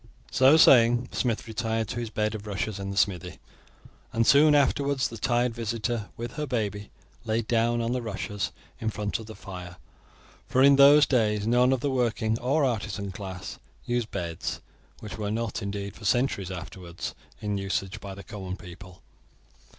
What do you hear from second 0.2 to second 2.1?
So saying, the smith retired to his